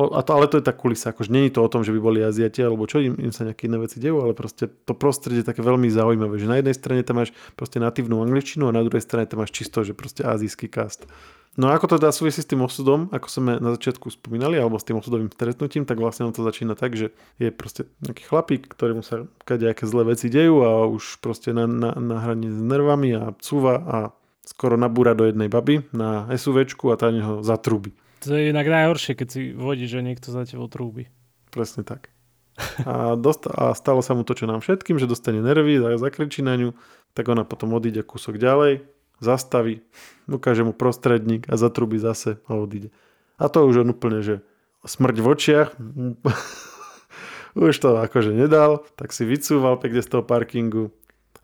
[0.00, 2.24] A to, ale to je tá kulisa, akože není to o tom, že by boli
[2.24, 5.50] Aziati alebo čo, im, im sa nejaké iné veci dejú, ale proste to prostredie je
[5.52, 9.04] také veľmi zaujímavé, že na jednej strane tam máš proste natívnu angličtinu a na druhej
[9.04, 11.04] strane tam máš čisto, že proste azijský cast.
[11.58, 14.78] No a ako to dá súvisí s tým osudom, ako sme na začiatku spomínali, alebo
[14.78, 17.10] s tým osudovým stretnutím, tak vlastne on to začína tak, že
[17.42, 21.90] je proste nejaký chlapík, ktorému sa kadejaké zlé veci dejú a už proste na, na,
[21.98, 23.98] na hraní s nervami a cúva a
[24.50, 27.94] skoro nabúra do jednej baby na SUVčku a tá neho zatrúbi.
[28.26, 31.06] To je inak najhoršie, keď si vodí, že niekto za tebou trúbi.
[31.54, 32.10] Presne tak.
[32.84, 36.58] A, dost- a stalo sa mu to, čo nám všetkým, že dostane nervy, zakričí na
[36.58, 36.76] ňu,
[37.16, 38.84] tak ona potom odíde kúsok ďalej,
[39.22, 39.80] zastaví,
[40.28, 42.92] ukáže mu prostredník a zatrúbi zase a odíde.
[43.40, 44.44] A to už on úplne, že
[44.84, 45.68] smrť v očiach,
[47.56, 50.92] už to akože nedal, tak si vycúval pekne z toho parkingu,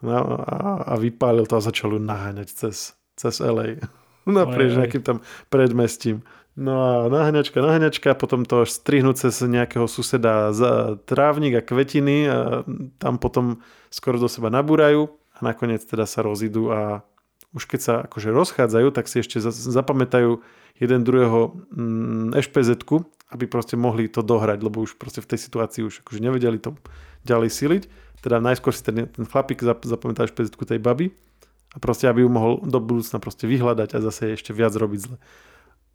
[0.05, 0.13] No,
[0.45, 3.81] a, a vypálil to a začal ju naháňať cez, cez LA.
[4.27, 6.27] Naprieč nejakým tam predmestím.
[6.57, 12.65] No a naháňačka, naháňačka, potom to strihnú cez nejakého suseda za trávnik a kvetiny a
[12.97, 13.61] tam potom
[13.93, 17.05] skoro do seba nabúrajú a nakoniec teda sa rozídu a
[17.53, 20.41] už keď sa akože rozchádzajú, tak si ešte zapamätajú
[20.81, 22.73] jeden druhého mm, ešpz
[23.27, 26.79] aby proste mohli to dohrať, lebo už proste v tej situácii už akože nevedeli to
[27.27, 27.83] ďalej siliť
[28.27, 31.15] teda najskôr si ten, ten chlapík zapamätá špezitku tej baby
[31.71, 35.17] a proste aby ju mohol do budúcna proste vyhľadať a zase ešte viac robiť zle.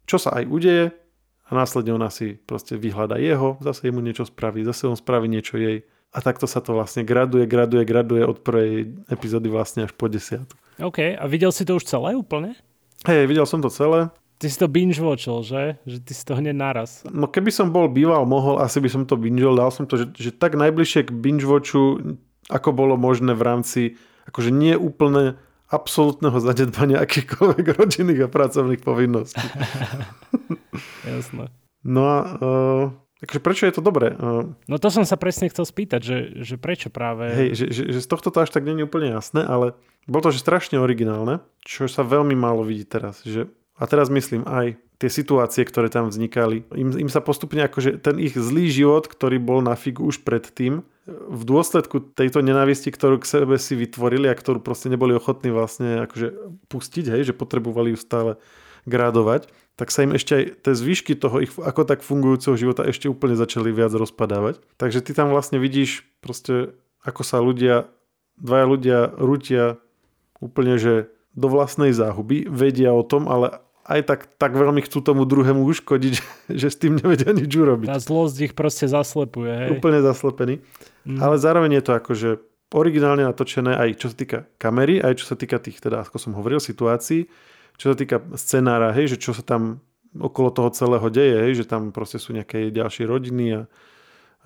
[0.08, 0.96] Čo sa aj udeje
[1.44, 5.60] a následne ona si proste vyhľada jeho, zase mu niečo spraví, zase on spraví niečo
[5.60, 10.08] jej a takto sa to vlastne graduje, graduje, graduje od prvej epizódy vlastne až po
[10.08, 10.56] desiatu.
[10.80, 12.56] OK, a videl si to už celé úplne?
[13.04, 14.08] Hej, videl som to celé.
[14.42, 15.78] Ty si to binge watchol, že?
[15.86, 17.06] Že ty si to hneď naraz.
[17.06, 20.10] No keby som bol býval, mohol, asi by som to binge dal som to, že,
[20.18, 22.18] že tak najbližšie k binge watchu,
[22.50, 23.80] ako bolo možné v rámci,
[24.26, 25.38] akože nie úplne
[25.70, 29.46] absolútneho zanedbania akýchkoľvek rodinných a pracovných povinností.
[31.06, 31.46] Jasné.
[31.86, 32.84] No a uh,
[33.22, 34.10] takže prečo je to dobré?
[34.18, 37.30] Uh, no to som sa presne chcel spýtať, že, že prečo práve...
[37.30, 39.78] Hej, že, že, že z tohto to až tak nie je úplne jasné, ale
[40.10, 43.22] bolo to že strašne originálne, čo sa veľmi málo vidí teraz.
[43.22, 46.62] Že a teraz myslím aj tie situácie, ktoré tam vznikali.
[46.78, 50.86] Im, im sa postupne akože ten ich zlý život, ktorý bol na figu už predtým,
[51.10, 56.06] v dôsledku tejto nenávisti, ktorú k sebe si vytvorili a ktorú proste neboli ochotní vlastne
[56.06, 58.32] akože pustiť, hej, že potrebovali ju stále
[58.86, 63.10] gradovať, tak sa im ešte aj tie zvyšky toho ich ako tak fungujúceho života ešte
[63.10, 64.62] úplne začali viac rozpadávať.
[64.78, 67.90] Takže ty tam vlastne vidíš proste, ako sa ľudia,
[68.38, 69.82] dvaja ľudia rutia
[70.38, 75.26] úplne, že do vlastnej záhuby, vedia o tom, ale aj tak, tak veľmi chcú tomu
[75.26, 76.14] druhému uškodiť,
[76.60, 77.88] že s tým nevedia nič urobiť.
[77.90, 79.50] Tá zlosť ich proste zaslepuje.
[79.50, 79.68] Hej.
[79.78, 80.54] Úplne zaslepený.
[81.02, 81.18] Mm.
[81.18, 82.30] Ale zároveň je to akože
[82.72, 86.32] originálne natočené aj čo sa týka kamery, aj čo sa týka tých, teda ako som
[86.32, 87.28] hovoril, situácií,
[87.76, 89.84] čo sa týka scenára, hej, že čo sa tam
[90.16, 93.60] okolo toho celého deje, hej, že tam proste sú nejaké ďalšie rodiny a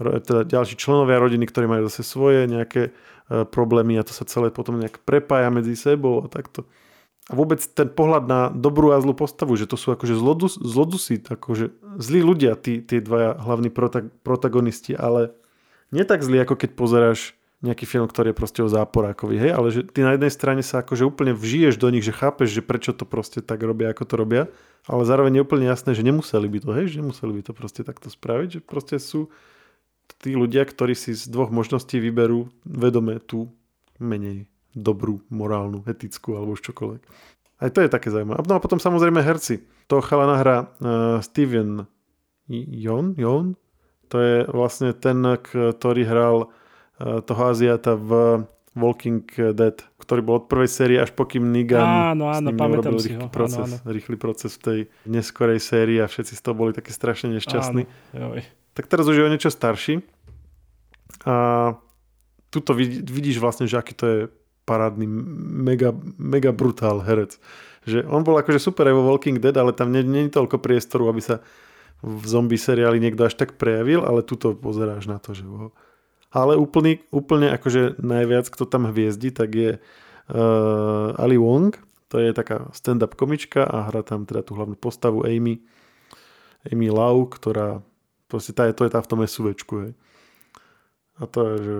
[0.01, 4.53] teda ďalší členovia rodiny, ktorí majú zase svoje nejaké e, problémy a to sa celé
[4.53, 6.69] potom nejak prepája medzi sebou a takto.
[7.27, 11.19] A vôbec ten pohľad na dobrú a zlú postavu, že to sú akože zlodus, zlodusy,
[11.27, 15.35] akože zlí ľudia, tí, tí dvaja hlavní prota- protagonisti, ale
[15.91, 19.73] nie tak zlí, ako keď pozeráš nejaký film, ktorý je proste o záporákovi, hej, ale
[19.73, 22.93] že ty na jednej strane sa akože úplne vžiješ do nich, že chápeš, že prečo
[22.93, 24.43] to proste tak robia, ako to robia,
[24.85, 27.83] ale zároveň je úplne jasné, že nemuseli by to, hej, že nemuseli by to proste
[27.83, 29.33] takto spraviť, že proste sú
[30.21, 33.53] tí ľudia, ktorí si z dvoch možností vyberú vedome tú
[33.99, 37.03] menej dobrú, morálnu, etickú alebo už čokoľvek.
[37.57, 38.45] Aj to je také zaujímavé.
[38.45, 39.65] No a potom samozrejme herci.
[39.89, 40.69] To chalana hra uh,
[41.25, 41.89] Steven
[42.53, 43.57] Jon, Jon,
[44.07, 48.45] to je vlastne ten, ktorý hral uh, toho Aziata v
[48.77, 49.25] Walking
[49.57, 53.17] Dead, ktorý bol od prvej série až pokým Negan áno, áno, s ním robil rýchly
[53.17, 53.33] ho.
[53.33, 53.89] proces, áno, áno.
[53.89, 57.89] rýchly proces v tej neskorej sérii a všetci z toho boli také strašne nešťastní.
[58.13, 58.37] Áno,
[58.77, 60.05] tak teraz už je o niečo starší
[61.25, 61.37] a
[62.53, 64.19] tuto vidíš vlastne, že aký to je
[64.69, 67.39] parádny, mega, mega brutál herec.
[67.87, 70.59] Že on bol akože super aj vo Walking Dead, ale tam nie, nie je toľko
[70.59, 71.41] priestoru, aby sa
[72.03, 75.73] v zombie seriáli niekto až tak prejavil, ale tuto pozeráš na to, že wow.
[76.35, 81.73] Ale úplný, úplne akože najviac, kto tam hviezdi, tak je uh, Ali Wong,
[82.13, 85.63] to je taká stand-up komička a hrá tam teda tú hlavnú postavu Amy,
[86.67, 87.81] Amy Lau, ktorá
[88.27, 89.93] proste tá to je tá v tom SUVčku, hej.
[91.17, 91.77] A to je, že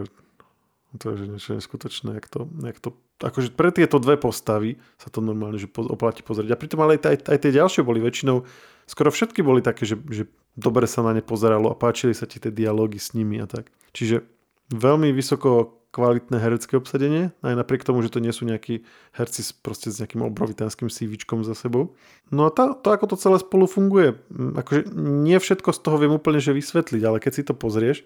[0.97, 5.09] to je že niečo neskutočné, jak to, jak to akože pre tieto dve postavy sa
[5.09, 6.57] to normálne že oplatí pozrieť.
[6.57, 8.45] A pritom ale aj, aj tie ďalšie boli väčšinou,
[8.89, 12.41] skoro všetky boli také, že, že dobre sa na ne pozeralo a páčili sa ti
[12.41, 13.73] tie dialógy s nimi a tak.
[13.93, 14.25] Čiže
[14.73, 18.85] veľmi vysoko kvalitné herecké obsadenie, aj napriek tomu, že to nie sú nejakí
[19.17, 21.97] herci proste s nejakým obrovitánskym CVčkom za sebou.
[22.29, 26.13] No a tá, to, ako to celé spolu funguje, akože nie všetko z toho viem
[26.13, 28.05] úplne že vysvetliť, ale keď si to pozrieš,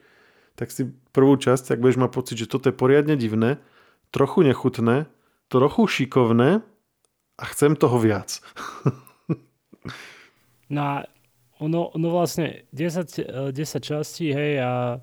[0.55, 3.59] tak si prvú časť, tak budeš mať pocit, že toto je poriadne divné,
[4.15, 5.11] trochu nechutné,
[5.51, 6.63] trochu šikovné
[7.35, 8.39] a chcem toho viac.
[10.75, 10.95] no a
[11.59, 15.03] ono, ono vlastne 10, 10 častí, hej, a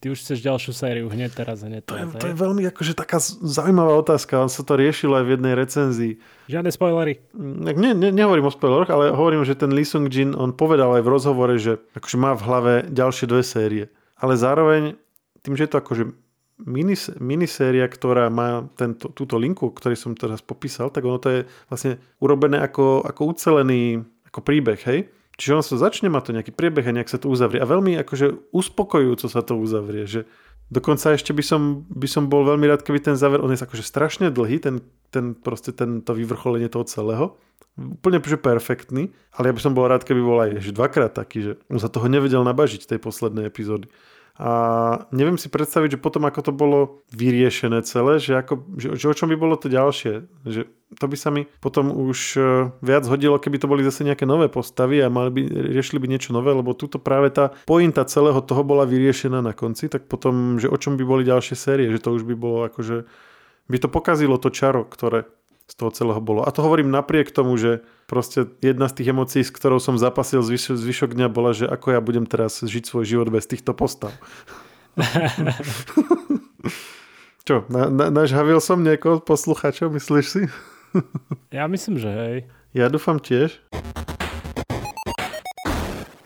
[0.00, 2.08] ty už chceš ďalšiu sériu hneď teraz, hneď teraz.
[2.08, 5.32] To je, to je veľmi akože taká zaujímavá otázka, on sa to riešilo aj v
[5.36, 6.12] jednej recenzii.
[6.48, 7.20] Žiadne spoilery.
[7.36, 11.04] Ne, ne, nehovorím o spoileroch, ale hovorím, že ten Lee Sung Jin, on povedal aj
[11.04, 13.84] v rozhovore, že akože má v hlave ďalšie dve série.
[14.16, 14.96] Ale zároveň,
[15.44, 16.04] tým, že je to akože
[16.64, 21.40] minis, miniséria, ktorá má tento, túto linku, ktorý som teraz popísal, tak ono to je
[21.68, 25.12] vlastne urobené ako, ako ucelený ako príbeh, hej?
[25.38, 27.62] Čiže ono sa začne, má to nejaký priebeh a nejak sa to uzavrie.
[27.62, 30.28] A veľmi akože uspokojujúco sa to uzavrie, že
[30.70, 33.84] dokonca ešte by som, by som bol veľmi rád, keby ten záver, on je akože
[33.84, 37.40] strašne dlhý, ten, ten proste tento vyvrcholenie toho celého.
[37.78, 41.52] Úplne že perfektný, ale ja by som bol rád, keby bol aj dvakrát taký, že
[41.72, 43.88] on sa toho nevedel nabažiť tej poslednej epizódy.
[44.40, 44.52] A
[45.12, 49.12] neviem si predstaviť, že potom ako to bolo vyriešené celé, že, ako, že, že o
[49.12, 50.24] čom by bolo to ďalšie.
[50.48, 50.64] Že
[50.96, 54.48] to by sa mi potom už e, viac hodilo, keby to boli zase nejaké nové
[54.48, 55.40] postavy a mali by,
[55.76, 59.92] riešili by niečo nové, lebo túto práve tá pointa celého toho bola vyriešená na konci,
[59.92, 63.04] tak potom, že o čom by boli ďalšie série, že to už by bolo akože,
[63.68, 65.28] by to pokazilo to čaro, ktoré
[65.70, 66.42] z toho celého bolo.
[66.42, 70.42] A to hovorím napriek tomu, že proste jedna z tých emócií, s ktorou som zapasil
[70.42, 74.10] zvyš- zvyšok dňa bola, že ako ja budem teraz žiť svoj život bez týchto postav.
[77.46, 80.42] Čo, na, na, nažhavil som niekoho posluchačov, myslíš si?
[81.56, 82.36] ja myslím, že hej.
[82.74, 83.62] Ja dúfam tiež.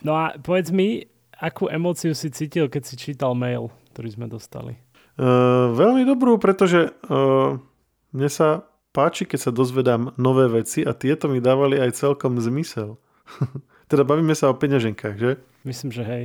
[0.04, 4.76] No a povedz mi, akú emóciu si cítil, keď si čítal mail, ktorý sme dostali?
[5.16, 7.56] Uh, veľmi dobrú, pretože uh,
[8.12, 12.94] mne sa páči, keď sa dozvedám nové veci a tieto mi dávali aj celkom zmysel.
[13.90, 15.42] teda bavíme sa o peňaženkách, že?
[15.66, 16.24] Myslím, že hej.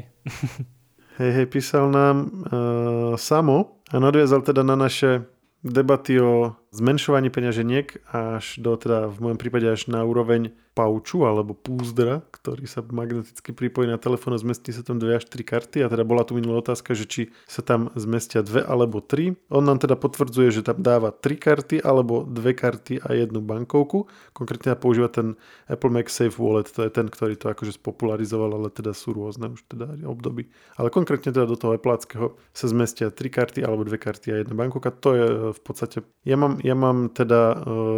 [1.20, 5.26] hej, hej, písal nám uh, Samo a nadviazal teda na naše
[5.66, 11.52] debaty o zmenšovaní peňaženiek až do, teda v mojom prípade až na úroveň pauču alebo
[11.52, 15.84] púzdra, ktorý sa magneticky pripojí na telefón a zmestí sa tam dve až tri karty
[15.84, 19.36] a teda bola tu minulá otázka, že či sa tam zmestia dve alebo tri.
[19.52, 24.08] On nám teda potvrdzuje, že tam dáva tri karty alebo dve karty a jednu bankovku.
[24.32, 25.36] Konkrétne používa ten
[25.68, 29.68] Apple MagSafe Wallet, to je ten, ktorý to akože spopularizoval, ale teda sú rôzne už
[29.68, 30.48] teda obdoby.
[30.80, 34.56] Ale konkrétne teda do toho Appleáckého sa zmestia tri karty alebo dve karty a jedna
[34.56, 34.96] bankovka.
[35.04, 37.56] To je v podstate, ja mám, ja mám teda e,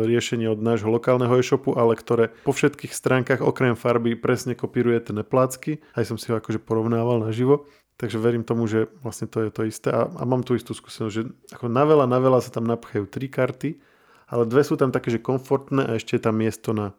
[0.07, 5.19] riešenie od nášho lokálneho e-shopu, ale ktoré po všetkých stránkach okrem farby presne kopíruje ten
[5.25, 5.81] plácky.
[5.97, 7.65] Aj som si ho akože porovnával naživo.
[8.01, 9.93] Takže verím tomu, že vlastne to je to isté.
[9.93, 13.05] A, a mám tú istú skúsenosť, že ako na veľa, na veľa sa tam napchajú
[13.05, 13.77] tri karty,
[14.31, 16.97] ale dve sú tam také, že komfortné a ešte je tam miesto na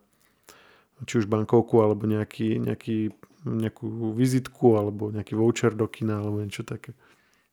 [1.02, 3.10] či už bankovku, alebo nejaký, nejaký,
[3.42, 6.94] nejakú vizitku, alebo nejaký voucher do kina, alebo niečo také.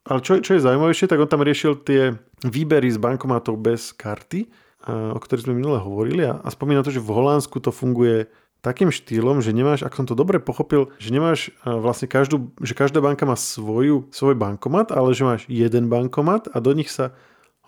[0.10, 4.50] Ale čo, čo je zaujímavejšie, tak on tam riešil tie výbery z bankomatov bez karty
[4.88, 8.92] o ktorých sme minule hovorili a, a spomína to, že v Holandsku to funguje takým
[8.92, 13.24] štýlom, že nemáš, ak som to dobre pochopil, že nemáš vlastne každú, že každá banka
[13.24, 17.16] má svoju, svoj bankomat, ale že máš jeden bankomat a do nich sa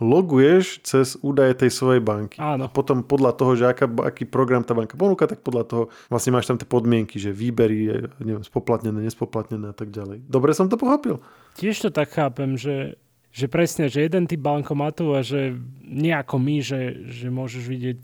[0.02, 2.42] loguješ cez údaje tej svojej banky.
[2.42, 2.66] Áno.
[2.66, 6.34] A potom podľa toho, že aká, aký program tá banka ponúka, tak podľa toho vlastne
[6.34, 10.26] máš tam tie podmienky, že výbery, neviem, spoplatnené, nespoplatnené a tak ďalej.
[10.26, 11.22] Dobre som to pochopil?
[11.54, 12.98] Tiež to tak chápem, že
[13.32, 15.56] že presne, že jeden typ bankomatu a že
[15.88, 18.02] nejako my, že, že môžeš vidieť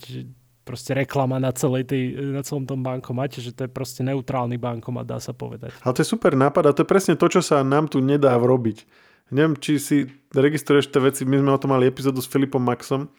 [0.68, 5.08] proste reklama na, celej tej, na celom tom bankomate, že to je proste neutrálny bankomat,
[5.08, 5.72] dá sa povedať.
[5.84, 8.36] Ale to je super nápad a to je presne to, čo sa nám tu nedá
[8.36, 8.84] robiť.
[9.30, 9.98] Neviem, či si
[10.32, 13.12] registruješ tie veci, my sme o tom mali epizódu s Filipom Maxom,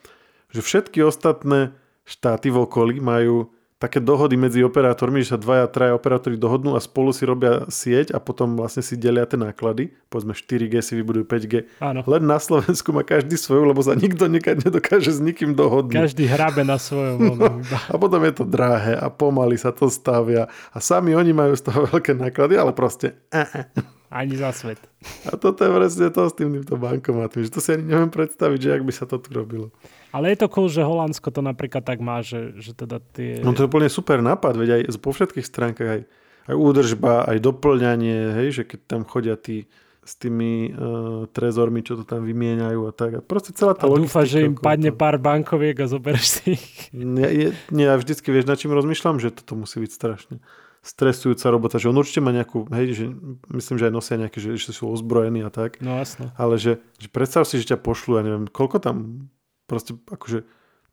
[0.52, 1.76] že všetky ostatné
[2.08, 6.82] štáty v okolí majú také dohody medzi operátormi, že sa dvaja, traja operátori dohodnú a
[6.82, 9.94] spolu si robia sieť a potom vlastne si delia tie náklady.
[10.10, 11.54] Povedzme 4G si vybudujú 5G.
[11.78, 12.02] Áno.
[12.02, 16.10] Len na Slovensku má každý svoju, lebo sa nikto nikad nedokáže s nikým dohodnúť.
[16.10, 17.16] Každý hrabe na svojom.
[17.38, 21.54] No, a potom je to drahé a pomaly sa to stavia a sami oni majú
[21.54, 23.14] z toho veľké náklady, ale proste...
[23.30, 23.97] Uh, uh.
[24.08, 24.80] Ani za svet.
[25.28, 28.70] A toto je presne to s týmto bankomatom, že to si ani neviem predstaviť, že
[28.80, 29.68] ak by sa to tu robilo.
[30.16, 33.44] Ale je to cool, že Holandsko to napríklad tak má, že, že teda tie...
[33.44, 36.00] No to je úplne super nápad, veď aj po všetkých stránkach, aj,
[36.48, 39.68] aj údržba, aj doplňanie, hej, že keď tam chodia tí
[40.08, 43.10] s tými uh, trezormi, čo to tam vymieňajú a tak.
[43.12, 44.96] A proste celá tá a dúfa, že im padne to...
[44.96, 46.88] pár bankoviek a zobereš si ich.
[46.96, 50.40] Je, nie, ja vždycky vieš, na čím rozmýšľam, že toto musí byť strašne
[50.82, 53.04] stresujúca robota, že on určite má nejakú, hej, že
[53.50, 55.82] myslím, že aj nosia nejaké, že, že sú ozbrojení a tak.
[55.82, 56.30] No jasno.
[56.38, 59.28] Ale že, že predstav si, že ťa pošlu, ja neviem, koľko tam
[59.68, 60.46] proste akože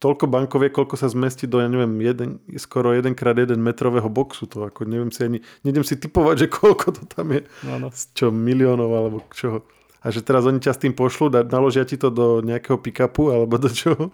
[0.04, 4.44] toľko bankovie, koľko sa zmestí do, ja neviem, jeden, skoro jedenkrát jeden metrového boxu.
[4.52, 7.48] To ako neviem si ani, nejdem si typovať, že koľko to tam je.
[7.64, 7.88] No, no.
[7.92, 9.64] Čo, miliónov alebo čoho.
[10.06, 13.58] A že teraz oni ťa s tým pošlú, naložia ti to do nejakého pick-upu alebo
[13.58, 14.14] do čoho.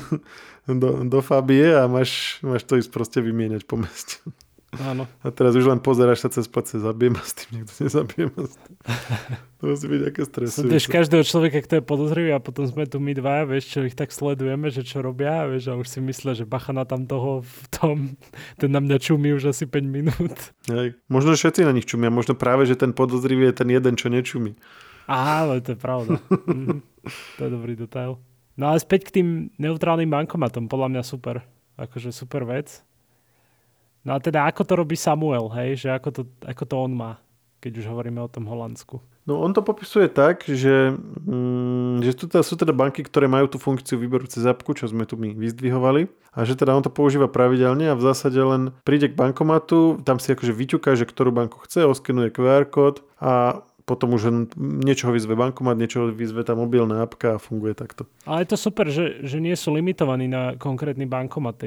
[0.68, 4.20] do, do Fabie a máš, máš to ísť proste vymieňať po meste.
[4.82, 5.04] Áno.
[5.22, 8.54] A teraz už len pozeráš sa cez plece, zabijem s tým, niekto nezabije ma s
[8.58, 8.76] tým.
[9.60, 10.72] To musí byť aké stresujúce.
[10.72, 13.96] Vieš, každého človeka, kto je podozrivý a potom sme tu my dva, vieš, čo ich
[13.96, 17.40] tak sledujeme, že čo robia, vieš, a už si myslia, že bacha na tam toho
[17.40, 17.96] v tom,
[18.60, 20.36] ten na mňa čumí už asi 5 minút.
[20.68, 20.98] Hej.
[21.08, 24.58] Možno všetci na nich čumia, možno práve, že ten podozrivý je ten jeden, čo nečumí.
[25.08, 26.16] Á, ale to je pravda.
[26.48, 26.80] mm,
[27.36, 28.20] to je dobrý detail.
[28.54, 31.42] No ale späť k tým neutrálnym bankomatom, podľa mňa super.
[31.74, 32.86] Akože super vec.
[34.04, 35.80] No a teda ako to robí Samuel, hej?
[35.80, 37.12] Že ako to, ako to on má,
[37.64, 39.00] keď už hovoríme o tom Holandsku.
[39.24, 40.92] No on to popisuje tak, že,
[41.24, 44.84] mm, že tu teda, sú teda banky, ktoré majú tú funkciu výberu cez apku, čo
[44.84, 46.12] sme tu my vyzdvihovali.
[46.36, 50.20] A že teda on to používa pravidelne a v zásade len príde k bankomatu, tam
[50.20, 55.36] si akože vyťuká, že ktorú banku chce, oskenuje QR kód a potom už niečo vyzve
[55.36, 58.08] bankomat, niečo vyzve tá mobilná apka a funguje takto.
[58.24, 61.60] Ale je to super, že, že nie sú limitovaní na konkrétny bankomat.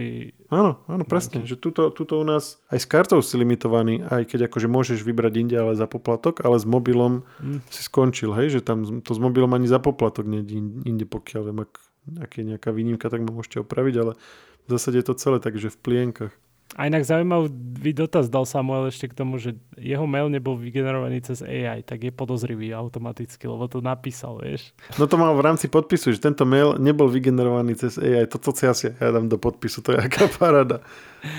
[0.49, 1.45] Áno, áno, presne.
[1.45, 5.34] Že tuto, tuto u nás aj s kartou si limitovaný, aj keď akože môžeš vybrať
[5.45, 7.69] inde, ale za poplatok, ale s mobilom mm.
[7.69, 10.41] si skončil, hej, že tam to s mobilom ani za poplatok nie
[10.89, 11.71] inde, pokiaľ viem, ak,
[12.17, 14.17] ak je nejaká výnimka, tak ma môžete opraviť, ale
[14.65, 16.34] v zásade je to celé takže v plienkach.
[16.75, 21.39] A inak zaujímavý dotaz dal Samuel ešte k tomu, že jeho mail nebol vygenerovaný cez
[21.39, 24.75] AI, tak je podozrivý automaticky, lebo to napísal, vieš.
[24.99, 28.27] No to mal v rámci podpisu, že tento mail nebol vygenerovaný cez AI.
[28.27, 30.84] Toto si asi ja dám do podpisu, to je aká parada.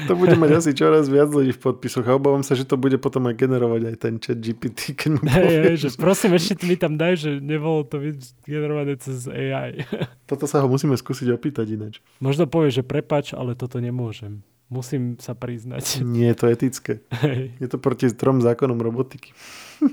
[0.09, 2.97] To bude mať asi čoraz viac ľudí v podpisoch a obávam sa, že to bude
[2.99, 6.75] potom aj generovať aj ten chat GPT, keď mu hey, hey, že prosím, ešte mi
[6.75, 9.85] tam daj, že nebolo to vygenerované cez AI.
[10.25, 11.95] Toto sa ho musíme skúsiť opýtať ináč.
[12.19, 14.43] Možno povie, že prepač, ale toto nemôžem.
[14.69, 16.05] Musím sa priznať.
[16.05, 16.93] Nie je to etické.
[17.25, 17.57] Hej.
[17.57, 19.33] Je to proti trom zákonom robotiky.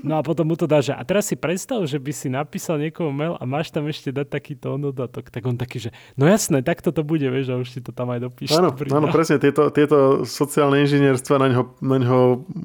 [0.02, 2.82] No a potom mu to dá, že a teraz si predstav, že by si napísal
[2.82, 5.30] niekomu mail a máš tam ešte dať takýto dodatok.
[5.30, 8.10] Tak on taký, že no jasné, tak to bude, vieš, a už si to tam
[8.10, 8.54] aj dopíš.
[8.54, 12.18] Áno, áno presne, tieto, tieto sociálne inžinierstva na ňo, na ňo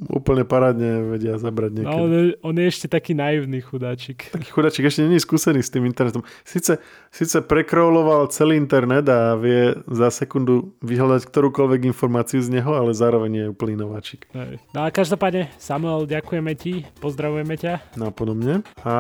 [0.09, 1.93] úplne parádne vedia zabrať niekedy.
[1.93, 4.33] No, on, je, on je ešte taký naivný chudáčik.
[4.33, 6.25] Taký chudáčik ešte není skúsený s tým internetom.
[6.41, 6.81] Sice,
[7.13, 13.31] sice prekroloval celý internet a vie za sekundu vyhľadať ktorúkoľvek informáciu z neho, ale zároveň
[13.31, 14.25] je úplný nováčik.
[14.73, 16.85] No a každopádne, Samuel, ďakujeme ti.
[17.11, 17.99] Pozdravujeme ťa.
[17.99, 18.63] Napodobne.
[18.87, 18.93] A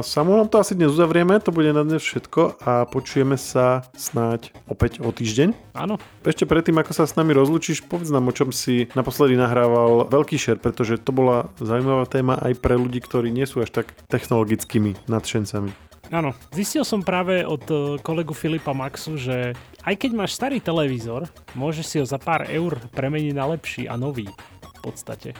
[0.00, 5.04] Samuelom to asi dnes uzavrieme, to bude na dnes všetko a počujeme sa snáď opäť
[5.04, 5.76] o týždeň.
[5.76, 6.00] Áno.
[6.24, 10.40] Ešte predtým, ako sa s nami rozlučíš, povedz nám, o čom si naposledy nahrával veľký
[10.40, 14.96] šer, pretože to bola zaujímavá téma aj pre ľudí, ktorí nie sú až tak technologickými
[15.04, 15.68] nadšencami.
[16.08, 19.52] Áno, zistil som práve od e, kolegu Filipa Maxu, že
[19.84, 24.00] aj keď máš starý televízor, môžeš si ho za pár eur premeniť na lepší a
[24.00, 24.24] nový
[24.64, 25.36] v podstate.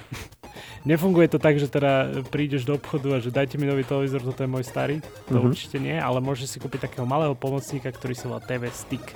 [0.86, 4.42] Nefunguje to tak, že teda prídeš do obchodu a že dajte mi nový televízor, toto
[4.42, 5.02] je môj starý.
[5.28, 5.50] To uh-huh.
[5.52, 9.14] určite nie, ale môžeš si kúpiť takého malého pomocníka, ktorý sa volá TV Stick.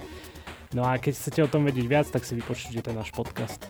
[0.73, 3.61] No a keď chcete o tom vedieť viac, tak si vypočujte ten náš podcast.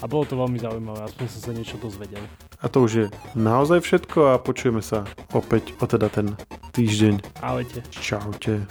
[0.00, 2.24] A bolo to veľmi zaujímavé, aspoň som sa niečo dozvedel.
[2.60, 6.36] A to už je naozaj všetko a počujeme sa opäť o teda ten
[6.76, 7.40] týždeň.
[7.40, 7.80] Ahojte.
[7.88, 8.64] Čaute.